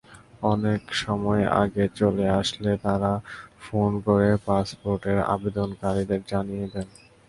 [0.43, 3.11] অনেক সময় আগে চলে আসলে তারা
[3.65, 6.87] ফোন করে পাসপোর্টের আবেদনকারীকে জানিয়ে দেন।